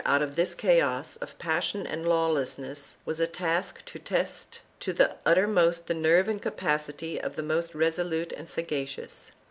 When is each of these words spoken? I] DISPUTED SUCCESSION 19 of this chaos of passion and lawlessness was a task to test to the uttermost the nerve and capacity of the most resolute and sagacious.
I] 0.03 0.17
DISPUTED 0.17 0.23
SUCCESSION 0.29 0.41
19 0.41 0.41
of 0.41 0.49
this 0.49 0.55
chaos 0.55 1.15
of 1.17 1.37
passion 1.37 1.85
and 1.85 2.09
lawlessness 2.09 2.95
was 3.05 3.19
a 3.19 3.27
task 3.27 3.85
to 3.85 3.99
test 3.99 4.59
to 4.79 4.93
the 4.93 5.15
uttermost 5.27 5.85
the 5.85 5.93
nerve 5.93 6.27
and 6.27 6.41
capacity 6.41 7.21
of 7.21 7.35
the 7.35 7.43
most 7.43 7.75
resolute 7.75 8.31
and 8.31 8.49
sagacious. 8.49 9.29